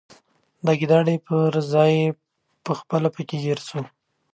د 0.65 0.67
ګیدړ 0.79 1.01
پر 1.25 1.51
ځای 1.73 1.93
پخپله 2.65 3.09
پکښي 3.15 3.37
ګیر 3.43 3.59
سو 3.67 3.79